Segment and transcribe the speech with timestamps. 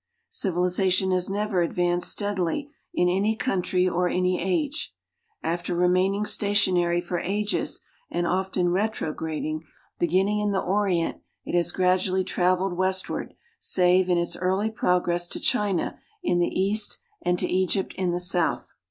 [0.31, 4.95] Civilization has never advanced steadily in any country or any age.
[5.43, 9.61] After remaining stationary for ages and often retrograding,
[9.99, 15.39] beginning in the Orient it has gradually traveled westward, save in its early progress to
[15.39, 18.71] China in the east and to Egypt in the south.